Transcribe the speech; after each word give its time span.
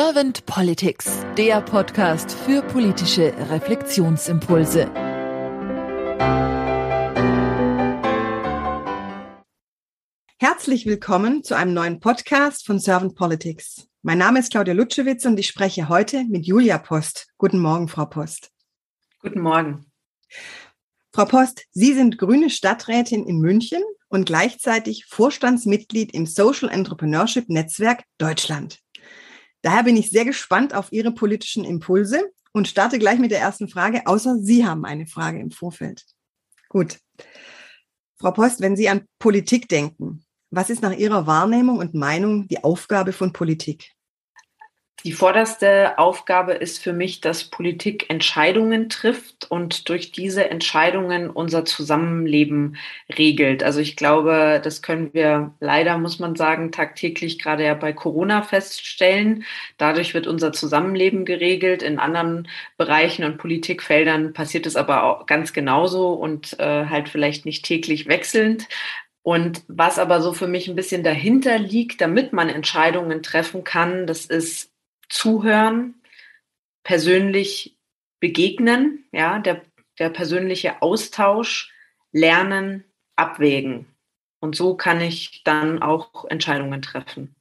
Servant 0.00 0.46
Politics, 0.46 1.26
der 1.36 1.60
Podcast 1.60 2.30
für 2.30 2.62
politische 2.62 3.34
Reflexionsimpulse. 3.50 4.88
Herzlich 10.38 10.86
willkommen 10.86 11.42
zu 11.42 11.56
einem 11.56 11.74
neuen 11.74 11.98
Podcast 11.98 12.64
von 12.64 12.78
Servant 12.78 13.16
Politics. 13.16 13.88
Mein 14.02 14.18
Name 14.18 14.38
ist 14.38 14.52
Claudia 14.52 14.72
Lutschewitz 14.72 15.24
und 15.24 15.36
ich 15.36 15.48
spreche 15.48 15.88
heute 15.88 16.22
mit 16.26 16.46
Julia 16.46 16.78
Post. 16.78 17.32
Guten 17.36 17.58
Morgen, 17.58 17.88
Frau 17.88 18.06
Post. 18.06 18.52
Guten 19.18 19.40
Morgen. 19.40 19.90
Frau 21.12 21.24
Post, 21.24 21.64
Sie 21.72 21.92
sind 21.92 22.18
grüne 22.18 22.50
Stadträtin 22.50 23.26
in 23.26 23.40
München 23.40 23.82
und 24.06 24.26
gleichzeitig 24.26 25.06
Vorstandsmitglied 25.06 26.14
im 26.14 26.26
Social 26.26 26.68
Entrepreneurship 26.68 27.48
Netzwerk 27.48 28.04
Deutschland. 28.18 28.78
Daher 29.62 29.82
bin 29.82 29.96
ich 29.96 30.10
sehr 30.10 30.24
gespannt 30.24 30.74
auf 30.74 30.92
Ihre 30.92 31.12
politischen 31.12 31.64
Impulse 31.64 32.30
und 32.52 32.68
starte 32.68 32.98
gleich 32.98 33.18
mit 33.18 33.30
der 33.30 33.40
ersten 33.40 33.68
Frage, 33.68 34.06
außer 34.06 34.38
Sie 34.40 34.66
haben 34.66 34.84
eine 34.84 35.06
Frage 35.06 35.40
im 35.40 35.50
Vorfeld. 35.50 36.04
Gut. 36.68 36.98
Frau 38.18 38.32
Post, 38.32 38.60
wenn 38.60 38.76
Sie 38.76 38.88
an 38.88 39.06
Politik 39.18 39.68
denken, 39.68 40.24
was 40.50 40.70
ist 40.70 40.82
nach 40.82 40.92
Ihrer 40.92 41.26
Wahrnehmung 41.26 41.78
und 41.78 41.94
Meinung 41.94 42.48
die 42.48 42.62
Aufgabe 42.64 43.12
von 43.12 43.32
Politik? 43.32 43.92
Die 45.04 45.12
vorderste 45.12 45.96
Aufgabe 45.96 46.54
ist 46.54 46.82
für 46.82 46.92
mich, 46.92 47.20
dass 47.20 47.44
Politik 47.44 48.10
Entscheidungen 48.10 48.88
trifft 48.88 49.48
und 49.48 49.88
durch 49.88 50.10
diese 50.10 50.50
Entscheidungen 50.50 51.30
unser 51.30 51.64
Zusammenleben 51.64 52.76
regelt. 53.16 53.62
Also 53.62 53.78
ich 53.78 53.94
glaube, 53.94 54.60
das 54.62 54.82
können 54.82 55.14
wir 55.14 55.54
leider, 55.60 55.98
muss 55.98 56.18
man 56.18 56.34
sagen, 56.34 56.72
tagtäglich 56.72 57.38
gerade 57.38 57.64
ja 57.64 57.74
bei 57.74 57.92
Corona 57.92 58.42
feststellen. 58.42 59.44
Dadurch 59.76 60.14
wird 60.14 60.26
unser 60.26 60.52
Zusammenleben 60.52 61.24
geregelt. 61.24 61.84
In 61.84 62.00
anderen 62.00 62.48
Bereichen 62.76 63.24
und 63.24 63.38
Politikfeldern 63.38 64.32
passiert 64.32 64.66
es 64.66 64.74
aber 64.74 65.04
auch 65.04 65.26
ganz 65.26 65.52
genauso 65.52 66.12
und 66.12 66.58
äh, 66.58 66.86
halt 66.86 67.08
vielleicht 67.08 67.46
nicht 67.46 67.64
täglich 67.64 68.08
wechselnd. 68.08 68.66
Und 69.22 69.62
was 69.68 70.00
aber 70.00 70.20
so 70.22 70.32
für 70.32 70.48
mich 70.48 70.66
ein 70.68 70.74
bisschen 70.74 71.04
dahinter 71.04 71.56
liegt, 71.58 72.00
damit 72.00 72.32
man 72.32 72.48
Entscheidungen 72.48 73.22
treffen 73.22 73.62
kann, 73.62 74.06
das 74.06 74.26
ist 74.26 74.72
zuhören, 75.08 75.94
persönlich 76.82 77.76
begegnen, 78.20 79.04
ja, 79.12 79.38
der, 79.38 79.62
der 79.98 80.10
persönliche 80.10 80.82
Austausch, 80.82 81.72
lernen, 82.12 82.84
abwägen. 83.16 83.86
Und 84.40 84.56
so 84.56 84.74
kann 84.76 85.00
ich 85.00 85.42
dann 85.44 85.82
auch 85.82 86.24
Entscheidungen 86.26 86.82
treffen. 86.82 87.34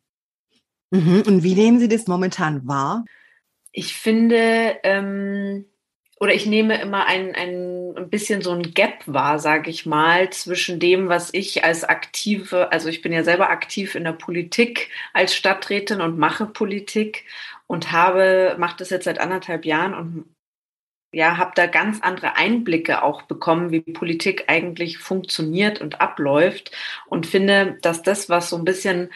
Mhm. 0.91 1.23
Und 1.25 1.43
wie 1.43 1.55
nehmen 1.55 1.79
Sie 1.79 1.87
das 1.87 2.07
momentan 2.07 2.67
wahr? 2.67 3.05
Ich 3.71 3.93
finde, 3.93 4.79
ähm, 4.83 5.65
oder 6.19 6.33
ich 6.33 6.47
nehme 6.47 6.81
immer 6.81 7.05
ein, 7.05 7.35
ein, 7.35 7.93
ein 7.95 8.09
bisschen 8.09 8.41
so 8.41 8.51
ein 8.51 8.73
Gap 8.73 9.03
wahr, 9.05 9.37
sage 9.37 9.69
ich 9.69 9.85
mal, 9.85 10.31
zwischen 10.31 10.79
dem, 10.79 11.09
was 11.09 11.31
ich 11.33 11.63
als 11.63 11.83
aktive, 11.83 12.71
also 12.71 12.89
ich 12.89 13.01
bin 13.01 13.13
ja 13.13 13.23
selber 13.23 13.49
aktiv 13.49 13.93
in 13.93 14.03
der 14.03 14.13
Politik 14.13 14.89
als 15.13 15.35
Stadträtin 15.35 16.01
und 16.01 16.17
mache 16.17 16.47
Politik 16.47 17.25
und 17.67 17.91
habe, 17.91 18.55
mache 18.57 18.77
das 18.77 18.89
jetzt 18.89 19.05
seit 19.05 19.19
anderthalb 19.19 19.65
Jahren 19.65 19.93
und 19.93 20.35
ja, 21.13 21.37
habe 21.37 21.51
da 21.55 21.67
ganz 21.67 22.01
andere 22.01 22.35
Einblicke 22.35 23.01
auch 23.01 23.23
bekommen, 23.23 23.71
wie 23.71 23.81
Politik 23.81 24.45
eigentlich 24.47 24.97
funktioniert 24.97 25.79
und 25.81 26.01
abläuft 26.01 26.71
und 27.07 27.25
finde, 27.25 27.77
dass 27.81 28.01
das, 28.01 28.29
was 28.29 28.49
so 28.49 28.57
ein 28.57 28.65
bisschen 28.65 29.09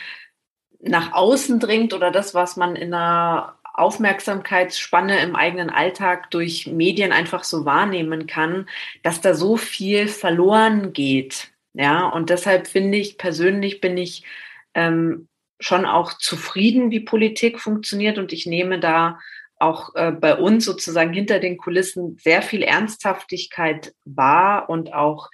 nach 0.80 1.14
außen 1.14 1.60
dringt 1.60 1.94
oder 1.94 2.12
das, 2.12 2.34
was 2.34 2.56
man 2.56 2.76
in 2.76 2.94
einer 2.94 3.58
Aufmerksamkeitsspanne 3.74 5.20
im 5.22 5.36
eigenen 5.36 5.70
Alltag 5.70 6.32
durch 6.32 6.68
Medien 6.68 7.12
einfach 7.12 7.44
so 7.44 7.66
wahrnehmen 7.66 8.28
kann, 8.28 8.68
dass 9.04 9.22
da 9.22 9.34
so 9.34 9.58
viel 9.58 10.08
verloren 10.08 10.94
geht. 10.94 11.52
Ja, 11.74 12.08
und 12.10 12.30
deshalb 12.30 12.68
finde 12.68 12.98
ich 12.98 13.18
persönlich 13.18 13.80
bin 13.80 13.98
ich 13.98 14.26
ähm, 14.74 15.28
schon 15.62 15.86
auch 15.86 16.14
zufrieden, 16.14 16.92
wie 16.92 17.00
Politik 17.00 17.60
funktioniert 17.60 18.18
und 18.18 18.34
ich 18.34 18.46
nehme 18.46 18.80
da 18.80 19.20
auch 19.62 19.96
äh, 19.96 20.12
bei 20.12 20.36
uns 20.36 20.66
sozusagen 20.66 21.14
hinter 21.14 21.40
den 21.40 21.58
Kulissen 21.58 22.18
sehr 22.18 22.42
viel 22.42 22.64
Ernsthaftigkeit 22.64 23.94
wahr 24.06 24.70
und 24.70 24.94
auch 24.94 25.30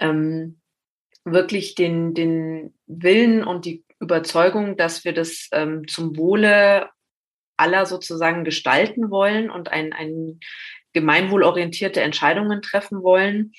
ähm, 0.00 0.60
wirklich 1.24 1.74
den, 1.74 2.14
den 2.14 2.74
Willen 2.86 3.44
und 3.44 3.64
die 3.64 3.84
Überzeugung, 4.00 4.76
dass 4.76 5.04
wir 5.04 5.12
das 5.12 5.48
ähm, 5.52 5.86
zum 5.86 6.16
Wohle 6.16 6.88
aller 7.56 7.86
sozusagen 7.86 8.44
gestalten 8.44 9.10
wollen 9.10 9.50
und 9.50 9.70
ein, 9.70 9.92
ein 9.92 10.40
gemeinwohlorientierte 10.92 12.00
Entscheidungen 12.00 12.62
treffen 12.62 13.02
wollen. 13.02 13.52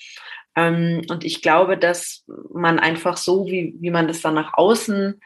Ähm, 0.55 1.03
und 1.09 1.23
ich 1.23 1.41
glaube, 1.41 1.77
dass 1.77 2.25
man 2.51 2.79
einfach 2.79 3.15
so, 3.15 3.45
wie, 3.45 3.75
wie 3.79 3.91
man 3.91 4.07
das 4.07 4.21
dann 4.21 4.33
nach 4.33 4.53
außen 4.55 5.21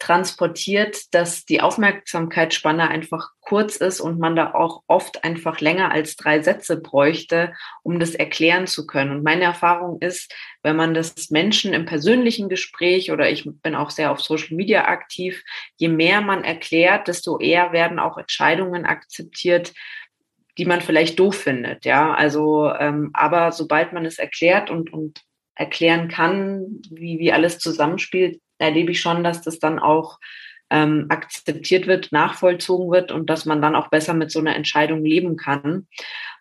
transportiert, 0.00 1.14
dass 1.14 1.44
die 1.44 1.60
Aufmerksamkeitsspanne 1.60 2.88
einfach 2.88 3.28
kurz 3.40 3.76
ist 3.76 4.00
und 4.00 4.18
man 4.18 4.34
da 4.34 4.54
auch 4.54 4.82
oft 4.86 5.22
einfach 5.24 5.60
länger 5.60 5.92
als 5.92 6.16
drei 6.16 6.40
Sätze 6.40 6.80
bräuchte, 6.80 7.52
um 7.82 8.00
das 8.00 8.14
erklären 8.14 8.66
zu 8.66 8.86
können. 8.86 9.10
Und 9.12 9.22
meine 9.22 9.44
Erfahrung 9.44 10.00
ist, 10.00 10.34
wenn 10.62 10.74
man 10.74 10.94
das 10.94 11.30
Menschen 11.30 11.74
im 11.74 11.84
persönlichen 11.84 12.48
Gespräch 12.48 13.12
oder 13.12 13.30
ich 13.30 13.48
bin 13.62 13.74
auch 13.74 13.90
sehr 13.90 14.10
auf 14.10 14.20
Social 14.20 14.56
Media 14.56 14.86
aktiv, 14.86 15.44
je 15.76 15.88
mehr 15.88 16.22
man 16.22 16.44
erklärt, 16.44 17.06
desto 17.06 17.38
eher 17.38 17.72
werden 17.72 17.98
auch 17.98 18.16
Entscheidungen 18.16 18.86
akzeptiert, 18.86 19.74
die 20.56 20.64
man 20.64 20.80
vielleicht 20.80 21.18
doof 21.18 21.36
findet, 21.36 21.84
ja. 21.84 22.14
Also, 22.14 22.72
ähm, 22.72 23.10
aber 23.12 23.52
sobald 23.52 23.92
man 23.92 24.06
es 24.06 24.18
erklärt 24.18 24.70
und, 24.70 24.92
und 24.92 25.22
erklären 25.54 26.08
kann, 26.08 26.80
wie, 26.90 27.18
wie 27.18 27.32
alles 27.32 27.58
zusammenspielt, 27.58 28.40
erlebe 28.60 28.92
ich 28.92 29.00
schon, 29.00 29.24
dass 29.24 29.42
das 29.42 29.58
dann 29.58 29.78
auch 29.78 30.18
ähm, 30.70 31.06
akzeptiert 31.08 31.86
wird, 31.86 32.12
nachvollzogen 32.12 32.90
wird 32.90 33.12
und 33.12 33.28
dass 33.28 33.44
man 33.44 33.60
dann 33.60 33.74
auch 33.74 33.88
besser 33.88 34.14
mit 34.14 34.30
so 34.30 34.38
einer 34.38 34.54
Entscheidung 34.54 35.04
leben 35.04 35.36
kann. 35.36 35.88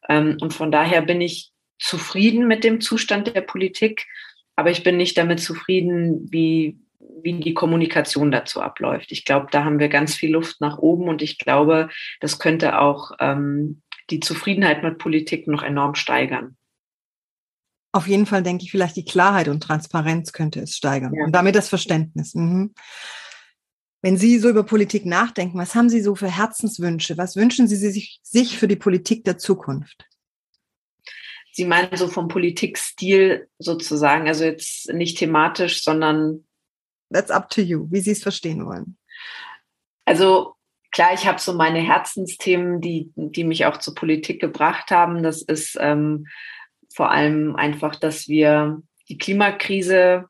Ähm, 0.07 0.37
und 0.39 0.53
von 0.53 0.71
daher 0.71 1.01
bin 1.01 1.19
ich 1.21 1.51
zufrieden 1.79 2.47
mit 2.47 2.63
dem 2.63 2.81
Zustand 2.81 3.33
der 3.33 3.41
Politik, 3.41 4.05
aber 4.55 4.69
ich 4.69 4.83
bin 4.83 4.97
nicht 4.97 5.17
damit 5.17 5.39
zufrieden, 5.39 6.27
wie, 6.31 6.77
wie 6.99 7.39
die 7.39 7.53
Kommunikation 7.53 8.31
dazu 8.31 8.61
abläuft. 8.61 9.11
Ich 9.11 9.25
glaube, 9.25 9.47
da 9.51 9.63
haben 9.63 9.79
wir 9.79 9.89
ganz 9.89 10.15
viel 10.15 10.31
Luft 10.31 10.61
nach 10.61 10.77
oben 10.77 11.07
und 11.07 11.21
ich 11.21 11.37
glaube, 11.37 11.89
das 12.19 12.39
könnte 12.39 12.79
auch 12.79 13.11
ähm, 13.19 13.81
die 14.09 14.19
Zufriedenheit 14.19 14.83
mit 14.83 14.97
Politik 14.97 15.47
noch 15.47 15.63
enorm 15.63 15.95
steigern. 15.95 16.55
Auf 17.91 18.07
jeden 18.07 18.25
Fall 18.25 18.43
denke 18.43 18.63
ich, 18.63 18.71
vielleicht 18.71 18.95
die 18.95 19.05
Klarheit 19.05 19.47
und 19.47 19.61
Transparenz 19.61 20.31
könnte 20.31 20.59
es 20.59 20.75
steigern 20.75 21.13
ja. 21.13 21.25
und 21.25 21.31
damit 21.31 21.55
das 21.55 21.69
Verständnis. 21.69 22.35
Mhm. 22.35 22.73
Wenn 24.01 24.17
Sie 24.17 24.39
so 24.39 24.49
über 24.49 24.63
Politik 24.63 25.05
nachdenken, 25.05 25.57
was 25.57 25.75
haben 25.75 25.89
Sie 25.89 26.01
so 26.01 26.15
für 26.15 26.29
Herzenswünsche? 26.29 27.17
Was 27.17 27.35
wünschen 27.35 27.67
Sie 27.67 27.75
sich, 27.75 28.19
sich 28.23 28.57
für 28.57 28.67
die 28.67 28.77
Politik 28.77 29.25
der 29.25 29.37
Zukunft? 29.37 30.05
Sie 31.51 31.65
meinen 31.65 31.97
so 31.97 32.07
vom 32.07 32.27
Politikstil 32.27 33.49
sozusagen, 33.57 34.27
also 34.27 34.45
jetzt 34.45 34.93
nicht 34.93 35.17
thematisch, 35.17 35.83
sondern. 35.83 36.45
That's 37.11 37.31
up 37.31 37.49
to 37.49 37.61
you, 37.61 37.87
wie 37.89 37.99
Sie 37.99 38.11
es 38.11 38.23
verstehen 38.23 38.65
wollen. 38.65 38.97
Also 40.05 40.55
klar, 40.91 41.13
ich 41.13 41.27
habe 41.27 41.39
so 41.39 41.53
meine 41.53 41.79
Herzensthemen, 41.79 42.81
die, 42.81 43.11
die 43.15 43.43
mich 43.43 43.65
auch 43.65 43.77
zur 43.77 43.95
Politik 43.95 44.39
gebracht 44.39 44.91
haben. 44.91 45.23
Das 45.23 45.41
ist 45.41 45.77
ähm, 45.79 46.27
vor 46.93 47.11
allem 47.11 47.55
einfach, 47.55 47.95
dass 47.95 48.27
wir 48.27 48.81
die 49.07 49.17
Klimakrise 49.17 50.25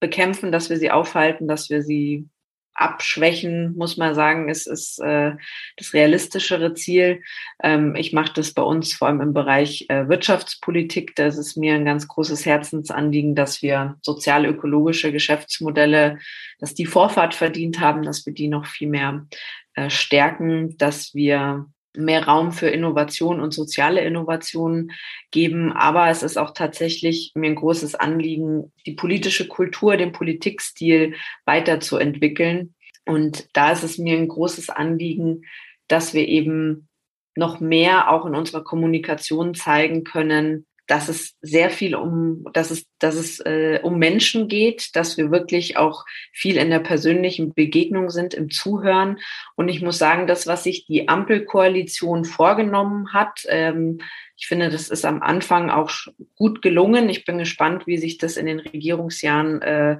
bekämpfen, 0.00 0.52
dass 0.52 0.70
wir 0.70 0.76
sie 0.76 0.90
aufhalten, 0.90 1.48
dass 1.48 1.70
wir 1.70 1.82
sie 1.82 2.28
abschwächen, 2.76 3.74
muss 3.76 3.96
man 3.96 4.14
sagen, 4.14 4.48
ist, 4.48 4.66
ist 4.66 5.00
äh, 5.00 5.32
das 5.76 5.94
realistischere 5.94 6.74
Ziel. 6.74 7.22
Ähm, 7.62 7.94
ich 7.96 8.12
mache 8.12 8.34
das 8.34 8.52
bei 8.52 8.62
uns 8.62 8.92
vor 8.92 9.08
allem 9.08 9.22
im 9.22 9.32
Bereich 9.32 9.86
äh, 9.88 10.08
Wirtschaftspolitik. 10.08 11.16
Das 11.16 11.38
ist 11.38 11.56
mir 11.56 11.74
ein 11.74 11.86
ganz 11.86 12.06
großes 12.06 12.44
Herzensanliegen, 12.44 13.34
dass 13.34 13.62
wir 13.62 13.96
sozial-ökologische 14.02 15.10
Geschäftsmodelle, 15.10 16.18
dass 16.58 16.74
die 16.74 16.86
Vorfahrt 16.86 17.34
verdient 17.34 17.80
haben, 17.80 18.02
dass 18.02 18.26
wir 18.26 18.34
die 18.34 18.48
noch 18.48 18.66
viel 18.66 18.88
mehr 18.88 19.26
äh, 19.74 19.88
stärken, 19.88 20.76
dass 20.76 21.14
wir 21.14 21.66
mehr 21.96 22.26
Raum 22.26 22.52
für 22.52 22.68
Innovation 22.68 23.40
und 23.40 23.52
soziale 23.52 24.02
Innovation 24.02 24.92
geben. 25.30 25.72
Aber 25.72 26.08
es 26.08 26.22
ist 26.22 26.38
auch 26.38 26.52
tatsächlich 26.52 27.32
mir 27.34 27.50
ein 27.50 27.56
großes 27.56 27.94
Anliegen, 27.94 28.72
die 28.86 28.94
politische 28.94 29.48
Kultur, 29.48 29.96
den 29.96 30.12
Politikstil 30.12 31.14
weiterzuentwickeln. 31.44 32.74
Und 33.04 33.48
da 33.52 33.72
ist 33.72 33.84
es 33.84 33.98
mir 33.98 34.16
ein 34.16 34.28
großes 34.28 34.70
Anliegen, 34.70 35.42
dass 35.88 36.14
wir 36.14 36.26
eben 36.26 36.88
noch 37.36 37.60
mehr 37.60 38.10
auch 38.10 38.26
in 38.26 38.34
unserer 38.34 38.64
Kommunikation 38.64 39.54
zeigen 39.54 40.04
können, 40.04 40.66
dass 40.86 41.08
es 41.08 41.36
sehr 41.40 41.70
viel 41.70 41.94
um, 41.94 42.44
dass 42.52 42.70
es, 42.70 42.86
dass 42.98 43.16
es 43.16 43.40
äh, 43.40 43.80
um 43.82 43.98
Menschen 43.98 44.48
geht, 44.48 44.94
dass 44.94 45.16
wir 45.16 45.30
wirklich 45.30 45.76
auch 45.76 46.04
viel 46.32 46.56
in 46.56 46.70
der 46.70 46.80
persönlichen 46.80 47.54
Begegnung 47.54 48.10
sind, 48.10 48.34
im 48.34 48.50
Zuhören. 48.50 49.18
Und 49.56 49.68
ich 49.68 49.82
muss 49.82 49.98
sagen, 49.98 50.26
das, 50.26 50.46
was 50.46 50.64
sich 50.64 50.86
die 50.86 51.08
Ampelkoalition 51.08 52.24
vorgenommen 52.24 53.12
hat, 53.12 53.44
ähm, 53.48 53.98
ich 54.36 54.46
finde, 54.46 54.68
das 54.68 54.90
ist 54.90 55.04
am 55.04 55.22
Anfang 55.22 55.70
auch 55.70 55.90
gut 56.34 56.60
gelungen. 56.60 57.08
Ich 57.08 57.24
bin 57.24 57.38
gespannt, 57.38 57.86
wie 57.86 57.96
sich 57.96 58.18
das 58.18 58.36
in 58.36 58.46
den 58.46 58.60
Regierungsjahren 58.60 59.62
äh, 59.62 59.98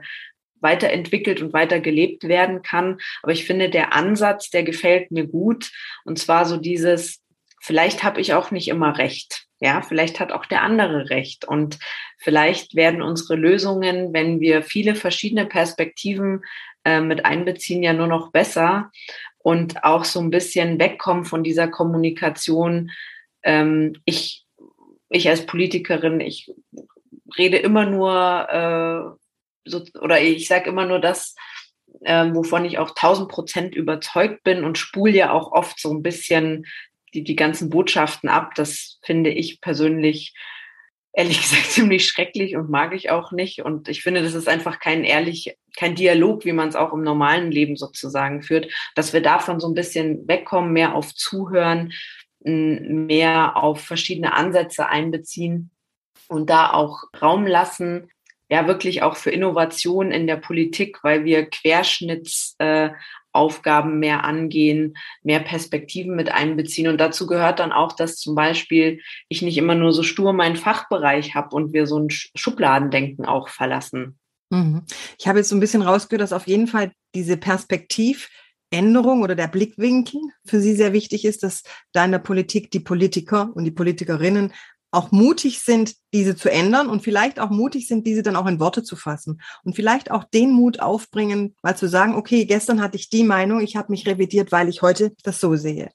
weiterentwickelt 0.60 1.40
und 1.42 1.52
weiter 1.52 1.80
gelebt 1.80 2.24
werden 2.24 2.62
kann. 2.62 2.98
Aber 3.22 3.32
ich 3.32 3.44
finde, 3.44 3.70
der 3.70 3.92
Ansatz, 3.92 4.50
der 4.50 4.62
gefällt 4.62 5.10
mir 5.10 5.26
gut. 5.26 5.70
Und 6.04 6.18
zwar 6.18 6.44
so 6.44 6.58
dieses, 6.58 7.22
vielleicht 7.60 8.02
habe 8.02 8.20
ich 8.20 8.34
auch 8.34 8.50
nicht 8.50 8.68
immer 8.68 8.98
recht. 8.98 9.45
Ja, 9.60 9.80
vielleicht 9.80 10.20
hat 10.20 10.32
auch 10.32 10.44
der 10.44 10.62
andere 10.62 11.08
recht. 11.08 11.46
Und 11.46 11.78
vielleicht 12.18 12.74
werden 12.74 13.00
unsere 13.00 13.36
Lösungen, 13.36 14.12
wenn 14.12 14.40
wir 14.40 14.62
viele 14.62 14.94
verschiedene 14.94 15.46
Perspektiven 15.46 16.42
äh, 16.84 17.00
mit 17.00 17.24
einbeziehen, 17.24 17.82
ja 17.82 17.92
nur 17.92 18.06
noch 18.06 18.32
besser 18.32 18.90
und 19.38 19.84
auch 19.84 20.04
so 20.04 20.20
ein 20.20 20.30
bisschen 20.30 20.78
wegkommen 20.78 21.24
von 21.24 21.42
dieser 21.42 21.68
Kommunikation. 21.68 22.90
Ähm, 23.42 23.94
ich, 24.04 24.44
ich 25.08 25.28
als 25.28 25.46
Politikerin, 25.46 26.20
ich 26.20 26.52
rede 27.38 27.56
immer 27.56 27.86
nur 27.86 28.48
äh, 28.50 29.70
so, 29.70 29.84
oder 30.00 30.20
ich 30.20 30.48
sage 30.48 30.68
immer 30.68 30.84
nur 30.84 30.98
das, 30.98 31.34
äh, 32.02 32.26
wovon 32.32 32.64
ich 32.64 32.78
auch 32.78 32.90
tausend 32.94 33.28
Prozent 33.28 33.74
überzeugt 33.74 34.42
bin 34.42 34.64
und 34.64 34.78
spule 34.78 35.12
ja 35.12 35.32
auch 35.32 35.52
oft 35.52 35.80
so 35.80 35.92
ein 35.92 36.02
bisschen 36.02 36.66
die, 37.16 37.24
die 37.24 37.36
ganzen 37.36 37.70
Botschaften 37.70 38.28
ab. 38.28 38.54
Das 38.54 38.98
finde 39.02 39.30
ich 39.30 39.60
persönlich 39.60 40.34
ehrlich 41.12 41.40
gesagt 41.42 41.70
ziemlich 41.70 42.06
schrecklich 42.06 42.56
und 42.56 42.70
mag 42.70 42.94
ich 42.94 43.10
auch 43.10 43.32
nicht. 43.32 43.62
Und 43.62 43.88
ich 43.88 44.02
finde, 44.02 44.22
das 44.22 44.34
ist 44.34 44.48
einfach 44.48 44.78
kein 44.78 45.02
ehrlich, 45.02 45.56
kein 45.76 45.94
Dialog, 45.94 46.44
wie 46.44 46.52
man 46.52 46.68
es 46.68 46.76
auch 46.76 46.92
im 46.92 47.02
normalen 47.02 47.50
Leben 47.50 47.76
sozusagen 47.76 48.42
führt, 48.42 48.72
dass 48.94 49.12
wir 49.12 49.22
davon 49.22 49.58
so 49.58 49.68
ein 49.68 49.74
bisschen 49.74 50.28
wegkommen, 50.28 50.72
mehr 50.72 50.94
auf 50.94 51.14
Zuhören, 51.14 51.92
mehr 52.40 53.56
auf 53.56 53.80
verschiedene 53.80 54.34
Ansätze 54.34 54.86
einbeziehen 54.86 55.70
und 56.28 56.50
da 56.50 56.72
auch 56.72 57.04
Raum 57.20 57.46
lassen, 57.46 58.10
ja 58.48 58.66
wirklich 58.66 59.02
auch 59.02 59.16
für 59.16 59.30
Innovation 59.30 60.10
in 60.10 60.26
der 60.26 60.36
Politik, 60.36 61.02
weil 61.02 61.24
wir 61.24 61.46
Querschnittsaufgaben 61.46 63.92
äh, 63.92 63.96
mehr 63.96 64.24
angehen, 64.24 64.96
mehr 65.22 65.40
Perspektiven 65.40 66.14
mit 66.14 66.30
einbeziehen. 66.30 66.88
Und 66.88 66.98
dazu 66.98 67.26
gehört 67.26 67.58
dann 67.58 67.72
auch, 67.72 67.92
dass 67.92 68.16
zum 68.16 68.34
Beispiel 68.34 69.00
ich 69.28 69.42
nicht 69.42 69.58
immer 69.58 69.74
nur 69.74 69.92
so 69.92 70.02
stur 70.02 70.32
meinen 70.32 70.56
Fachbereich 70.56 71.34
habe 71.34 71.54
und 71.56 71.72
wir 71.72 71.86
so 71.86 71.98
ein 71.98 72.08
Schubladendenken 72.10 73.26
auch 73.26 73.48
verlassen. 73.48 74.18
Mhm. 74.50 74.82
Ich 75.18 75.26
habe 75.26 75.38
jetzt 75.38 75.48
so 75.48 75.56
ein 75.56 75.60
bisschen 75.60 75.82
rausgehört, 75.82 76.22
dass 76.22 76.32
auf 76.32 76.46
jeden 76.46 76.68
Fall 76.68 76.92
diese 77.16 77.36
Perspektivänderung 77.36 79.22
oder 79.22 79.34
der 79.34 79.48
Blickwinkel 79.48 80.20
für 80.44 80.60
Sie 80.60 80.76
sehr 80.76 80.92
wichtig 80.92 81.24
ist, 81.24 81.42
dass 81.42 81.64
da 81.92 82.04
in 82.04 82.12
der 82.12 82.20
Politik 82.20 82.70
die 82.70 82.78
Politiker 82.78 83.50
und 83.54 83.64
die 83.64 83.72
Politikerinnen 83.72 84.52
auch 84.96 85.12
mutig 85.12 85.60
sind, 85.60 85.94
diese 86.12 86.34
zu 86.36 86.50
ändern 86.50 86.88
und 86.88 87.02
vielleicht 87.02 87.38
auch 87.38 87.50
mutig 87.50 87.86
sind, 87.86 88.06
diese 88.06 88.22
dann 88.22 88.34
auch 88.34 88.46
in 88.46 88.58
Worte 88.58 88.82
zu 88.82 88.96
fassen 88.96 89.42
und 89.62 89.76
vielleicht 89.76 90.10
auch 90.10 90.24
den 90.24 90.50
Mut 90.52 90.80
aufbringen, 90.80 91.54
mal 91.62 91.76
zu 91.76 91.88
sagen, 91.88 92.14
okay, 92.14 92.46
gestern 92.46 92.80
hatte 92.80 92.96
ich 92.96 93.10
die 93.10 93.22
Meinung, 93.22 93.60
ich 93.60 93.76
habe 93.76 93.92
mich 93.92 94.06
revidiert, 94.06 94.52
weil 94.52 94.68
ich 94.68 94.82
heute 94.82 95.12
das 95.22 95.40
so 95.40 95.54
sehe. 95.54 95.90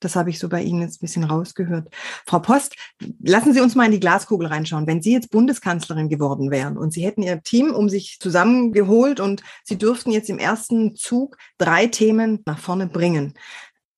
Das 0.00 0.14
habe 0.14 0.30
ich 0.30 0.38
so 0.38 0.48
bei 0.48 0.62
Ihnen 0.62 0.82
jetzt 0.82 0.98
ein 0.98 1.06
bisschen 1.06 1.24
rausgehört. 1.24 1.88
Frau 2.24 2.38
Post, 2.38 2.76
lassen 3.20 3.52
Sie 3.52 3.60
uns 3.60 3.74
mal 3.74 3.86
in 3.86 3.90
die 3.90 3.98
Glaskugel 3.98 4.46
reinschauen. 4.46 4.86
Wenn 4.86 5.02
Sie 5.02 5.12
jetzt 5.12 5.32
Bundeskanzlerin 5.32 6.08
geworden 6.08 6.52
wären 6.52 6.78
und 6.78 6.92
Sie 6.92 7.04
hätten 7.04 7.22
Ihr 7.22 7.42
Team 7.42 7.74
um 7.74 7.88
sich 7.88 8.18
zusammengeholt 8.20 9.18
und 9.18 9.42
Sie 9.64 9.76
dürften 9.76 10.12
jetzt 10.12 10.30
im 10.30 10.38
ersten 10.38 10.94
Zug 10.94 11.36
drei 11.58 11.88
Themen 11.88 12.42
nach 12.46 12.60
vorne 12.60 12.86
bringen, 12.86 13.34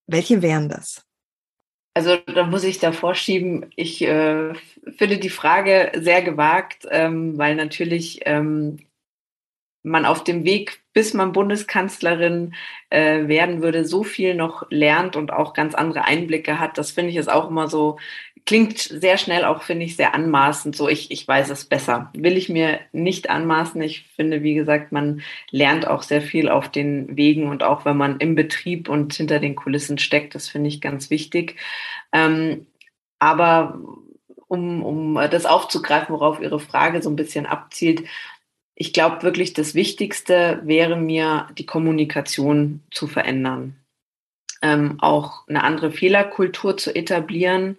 welche 0.07 0.41
wären 0.41 0.71
das? 0.71 1.05
Also 1.95 2.17
da 2.17 2.45
muss 2.45 2.65
ich 2.65 2.79
davor 2.79 3.15
schieben, 3.15 3.73
ich 3.75 4.03
äh, 4.03 4.55
finde 4.97 5.19
die 5.19 5.29
Frage 5.29 5.91
sehr 5.97 6.23
gewagt, 6.23 6.87
ähm, 6.91 7.37
weil 7.37 7.57
natürlich 7.57 8.21
ähm, 8.27 8.79
man 9.83 10.05
auf 10.05 10.23
dem 10.25 10.45
Weg, 10.45 10.83
bis 10.93 11.15
man 11.15 11.33
Bundeskanzlerin 11.33 12.55
äh, 12.91 13.27
werden 13.29 13.63
würde, 13.63 13.85
so 13.85 14.05
viel 14.05 14.35
noch 14.35 14.71
lernt 14.71 15.17
und 15.17 15.33
auch 15.33 15.53
ganz 15.55 15.75
andere 15.75 16.05
Einblicke 16.05 16.61
hat. 16.61 16.79
Das 16.79 16.93
finde 16.93 17.11
ich 17.11 17.17
ist 17.17 17.31
auch 17.31 17.49
immer 17.49 17.69
so, 17.69 17.99
klingt 18.51 18.81
sehr 18.81 19.17
schnell 19.17 19.45
auch, 19.45 19.63
finde 19.63 19.85
ich, 19.85 19.95
sehr 19.95 20.13
anmaßend. 20.13 20.75
So, 20.75 20.89
ich, 20.89 21.13
ich 21.13 21.29
weiß 21.29 21.51
es 21.51 21.67
besser. 21.67 22.11
Will 22.15 22.37
ich 22.37 22.49
mir 22.49 22.81
nicht 22.91 23.31
anmaßen. 23.31 23.81
Ich 23.81 24.09
finde, 24.17 24.43
wie 24.43 24.55
gesagt, 24.55 24.91
man 24.91 25.23
lernt 25.53 25.87
auch 25.87 26.03
sehr 26.03 26.21
viel 26.21 26.49
auf 26.49 26.69
den 26.69 27.17
Wegen 27.17 27.47
und 27.49 27.63
auch 27.63 27.85
wenn 27.85 27.97
man 27.97 28.19
im 28.19 28.35
Betrieb 28.35 28.89
und 28.89 29.15
hinter 29.15 29.39
den 29.39 29.55
Kulissen 29.55 29.99
steckt, 29.99 30.35
das 30.35 30.49
finde 30.49 30.67
ich 30.67 30.81
ganz 30.81 31.11
wichtig. 31.11 31.61
Ähm, 32.11 32.67
aber 33.21 33.79
um, 34.49 34.83
um 34.83 35.15
das 35.31 35.47
aufzugreifen, 35.47 36.13
worauf 36.13 36.41
Ihre 36.41 36.59
Frage 36.59 37.03
so 37.03 37.09
ein 37.09 37.15
bisschen 37.15 37.47
abzielt, 37.47 38.03
ich 38.75 38.93
glaube 38.93 39.23
wirklich, 39.23 39.53
das 39.53 39.77
Wichtigste 39.77 40.61
wäre 40.65 40.97
mir, 40.97 41.47
die 41.57 41.67
Kommunikation 41.67 42.83
zu 42.91 43.07
verändern. 43.07 43.77
Ähm, 44.61 44.97
auch 44.99 45.47
eine 45.47 45.63
andere 45.63 45.93
Fehlerkultur 45.93 46.77
zu 46.77 46.93
etablieren 46.93 47.77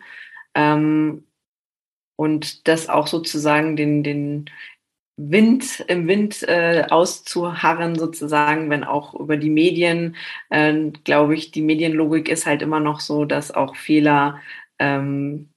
ähm, 0.55 1.25
und 2.15 2.67
das 2.67 2.89
auch 2.89 3.07
sozusagen 3.07 3.75
den, 3.75 4.03
den 4.03 4.49
Wind 5.17 5.83
im 5.87 6.07
Wind 6.07 6.43
äh, 6.43 6.85
auszuharren, 6.89 7.95
sozusagen, 7.95 8.69
wenn 8.69 8.83
auch 8.83 9.13
über 9.13 9.37
die 9.37 9.49
Medien, 9.49 10.15
äh, 10.49 10.91
glaube 11.03 11.35
ich, 11.35 11.51
die 11.51 11.61
Medienlogik 11.61 12.29
ist 12.29 12.45
halt 12.45 12.61
immer 12.61 12.79
noch 12.79 12.99
so, 12.99 13.25
dass 13.25 13.51
auch 13.51 13.75
Fehler 13.75 14.39
ähm, 14.79 15.49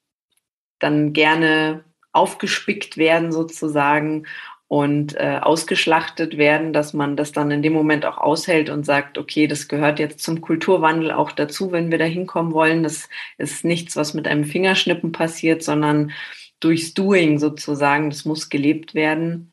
dann 0.80 1.12
gerne 1.12 1.84
aufgespickt 2.12 2.96
werden 2.96 3.32
sozusagen 3.32 4.26
und 4.74 5.14
äh, 5.14 5.38
ausgeschlachtet 5.40 6.36
werden, 6.36 6.72
dass 6.72 6.94
man 6.94 7.16
das 7.16 7.30
dann 7.30 7.52
in 7.52 7.62
dem 7.62 7.72
Moment 7.72 8.04
auch 8.04 8.18
aushält 8.18 8.70
und 8.70 8.84
sagt, 8.84 9.18
okay, 9.18 9.46
das 9.46 9.68
gehört 9.68 10.00
jetzt 10.00 10.18
zum 10.18 10.40
Kulturwandel 10.40 11.12
auch 11.12 11.30
dazu, 11.30 11.70
wenn 11.70 11.92
wir 11.92 11.98
da 11.98 12.06
hinkommen 12.06 12.52
wollen. 12.52 12.82
Das 12.82 13.08
ist 13.38 13.64
nichts, 13.64 13.94
was 13.94 14.14
mit 14.14 14.26
einem 14.26 14.44
Fingerschnippen 14.44 15.12
passiert, 15.12 15.62
sondern 15.62 16.10
durchs 16.58 16.92
Doing 16.92 17.38
sozusagen. 17.38 18.10
Das 18.10 18.24
muss 18.24 18.48
gelebt 18.48 18.96
werden. 18.96 19.52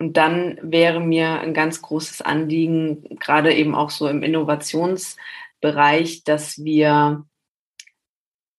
Und 0.00 0.16
dann 0.16 0.58
wäre 0.60 0.98
mir 0.98 1.38
ein 1.38 1.54
ganz 1.54 1.80
großes 1.80 2.22
Anliegen, 2.22 3.16
gerade 3.20 3.54
eben 3.54 3.76
auch 3.76 3.90
so 3.90 4.08
im 4.08 4.24
Innovationsbereich, 4.24 6.24
dass 6.24 6.64
wir 6.64 7.24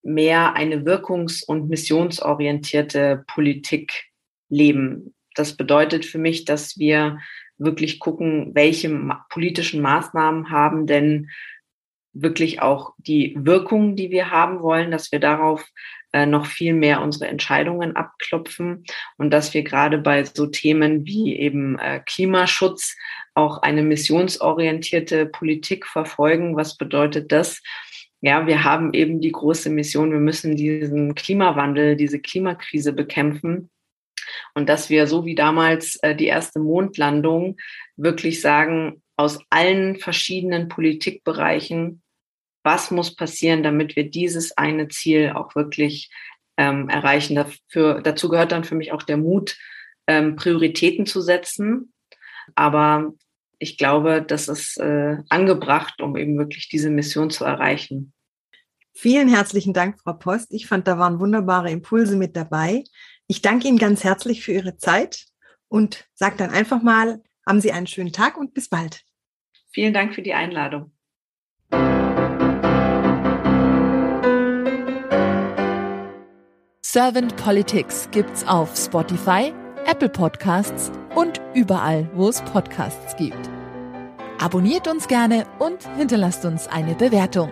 mehr 0.01 0.53
eine 0.53 0.85
wirkungs- 0.85 1.43
und 1.45 1.67
missionsorientierte 1.67 3.25
Politik 3.27 4.05
leben. 4.47 5.13
Das 5.39 5.55
bedeutet 5.55 6.05
für 6.05 6.17
mich, 6.17 6.43
dass 6.43 6.77
wir 6.77 7.19
wirklich 7.57 7.99
gucken, 7.99 8.51
welche 8.55 8.89
politischen 9.29 9.81
Maßnahmen 9.81 10.49
haben 10.49 10.85
denn 10.85 11.29
wirklich 12.11 12.61
auch 12.61 12.93
die 12.97 13.37
Wirkung, 13.37 13.95
die 13.95 14.11
wir 14.11 14.31
haben 14.31 14.61
wollen, 14.61 14.91
dass 14.91 15.13
wir 15.13 15.19
darauf 15.19 15.65
äh, 16.11 16.25
noch 16.25 16.45
viel 16.45 16.73
mehr 16.73 17.01
unsere 17.01 17.27
Entscheidungen 17.27 17.95
abklopfen 17.95 18.83
und 19.17 19.31
dass 19.31 19.53
wir 19.53 19.63
gerade 19.63 19.97
bei 19.99 20.25
so 20.25 20.45
Themen 20.47 21.05
wie 21.05 21.37
eben 21.37 21.79
äh, 21.79 22.01
Klimaschutz 22.05 22.97
auch 23.35 23.61
eine 23.61 23.83
missionsorientierte 23.83 25.25
Politik 25.25 25.85
verfolgen. 25.85 26.57
Was 26.57 26.75
bedeutet 26.75 27.31
das? 27.31 27.61
Ja, 28.19 28.45
wir 28.45 28.65
haben 28.65 28.91
eben 28.93 29.21
die 29.21 29.31
große 29.31 29.69
Mission, 29.69 30.11
wir 30.11 30.19
müssen 30.19 30.57
diesen 30.57 31.15
Klimawandel, 31.15 31.95
diese 31.95 32.19
Klimakrise 32.19 32.91
bekämpfen. 32.91 33.69
Und 34.55 34.69
dass 34.69 34.89
wir 34.89 35.07
so 35.07 35.25
wie 35.25 35.35
damals 35.35 35.97
äh, 36.01 36.15
die 36.15 36.27
erste 36.27 36.59
Mondlandung 36.59 37.57
wirklich 37.95 38.41
sagen, 38.41 39.01
aus 39.17 39.39
allen 39.49 39.97
verschiedenen 39.97 40.69
Politikbereichen, 40.69 42.01
was 42.63 42.91
muss 42.91 43.15
passieren, 43.15 43.63
damit 43.63 43.95
wir 43.95 44.09
dieses 44.09 44.57
eine 44.57 44.87
Ziel 44.87 45.33
auch 45.35 45.55
wirklich 45.55 46.09
ähm, 46.57 46.89
erreichen. 46.89 47.35
Dafür, 47.35 48.01
dazu 48.01 48.29
gehört 48.29 48.51
dann 48.51 48.63
für 48.63 48.75
mich 48.75 48.91
auch 48.91 49.03
der 49.03 49.17
Mut, 49.17 49.57
ähm, 50.07 50.35
Prioritäten 50.35 51.05
zu 51.05 51.21
setzen. 51.21 51.93
Aber 52.55 53.13
ich 53.59 53.77
glaube, 53.77 54.21
das 54.21 54.47
ist 54.47 54.77
äh, 54.79 55.17
angebracht, 55.29 56.01
um 56.01 56.15
eben 56.15 56.37
wirklich 56.37 56.69
diese 56.69 56.89
Mission 56.89 57.29
zu 57.29 57.43
erreichen. 57.43 58.13
Vielen 58.93 59.29
herzlichen 59.29 59.73
Dank, 59.73 59.99
Frau 60.01 60.13
Post. 60.13 60.53
Ich 60.53 60.67
fand, 60.67 60.87
da 60.87 60.97
waren 60.97 61.19
wunderbare 61.19 61.71
Impulse 61.71 62.17
mit 62.17 62.35
dabei. 62.35 62.83
Ich 63.31 63.43
danke 63.43 63.67
Ihnen 63.67 63.77
ganz 63.77 64.03
herzlich 64.03 64.43
für 64.43 64.53
Ihre 64.53 64.77
Zeit 64.77 65.27
und 65.67 66.07
sage 66.15 66.35
dann 66.37 66.49
einfach 66.49 66.81
mal, 66.81 67.21
haben 67.45 67.61
Sie 67.61 67.71
einen 67.71 67.85
schönen 67.85 68.11
Tag 68.11 68.37
und 68.37 68.55
bis 68.55 68.69
bald. 68.69 69.03
Vielen 69.71 69.93
Dank 69.93 70.15
für 70.15 70.23
die 70.23 70.33
Einladung. 70.33 70.91
Servant 76.81 77.35
Politics 77.35 78.09
gibt's 78.09 78.43
auf 78.47 78.75
Spotify, 78.75 79.53
Apple 79.85 80.09
Podcasts 80.09 80.91
und 81.13 81.39
überall, 81.53 82.09
wo 82.15 82.29
es 82.29 82.41
Podcasts 82.41 83.15
gibt. 83.15 83.47
Abonniert 84.39 84.87
uns 84.87 85.07
gerne 85.07 85.45
und 85.59 85.87
hinterlasst 85.97 86.45
uns 86.45 86.67
eine 86.67 86.95
Bewertung. 86.95 87.51